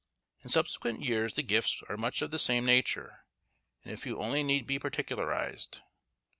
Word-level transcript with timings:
In 0.43 0.49
subsequent 0.49 1.03
years 1.03 1.35
the 1.35 1.43
gifts 1.43 1.83
are 1.87 1.95
much 1.95 2.23
of 2.23 2.31
the 2.31 2.39
same 2.39 2.65
nature, 2.65 3.23
and 3.83 3.93
a 3.93 3.97
few 3.97 4.17
only 4.17 4.41
need 4.41 4.65
be 4.65 4.79
particularised. 4.79 5.81